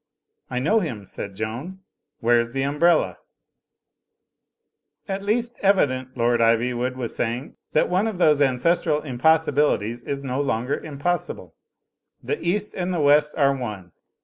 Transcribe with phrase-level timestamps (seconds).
[0.49, 1.81] "I know him," said Joan.
[2.21, 3.19] "Where's the umbrella ?'*"...
[5.07, 10.23] at least evident" Lord Ivywood was say ing, "that one of those ancestral impossibilities is
[10.23, 11.53] no longer impossible.
[12.23, 13.91] The East and the West are one.